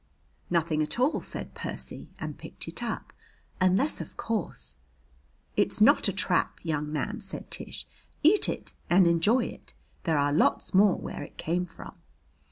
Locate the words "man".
6.91-7.19